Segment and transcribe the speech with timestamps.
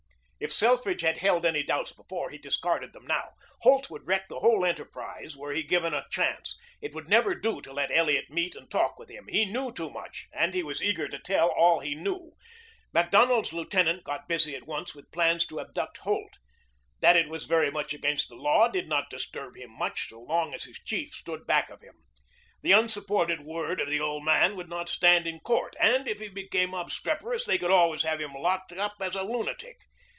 [0.43, 3.33] If Selfridge had held any doubts before, he discarded them now.
[3.59, 6.57] Holt would wreck the whole enterprise, were he given a chance.
[6.81, 9.27] It would never do to let Elliot meet and talk with him.
[9.29, 12.31] He knew too much, and he was eager to tell all he knew.
[12.91, 16.39] Macdonald's lieutenant got busy at once with plans to abduct Holt.
[17.01, 20.55] That it was very much against the law did not disturb him much so long
[20.55, 22.01] as his chief stood back of him.
[22.63, 26.29] The unsupported word of the old man would not stand in court, and if he
[26.29, 29.81] became obstreperous they could always have him locked up as a lunatic.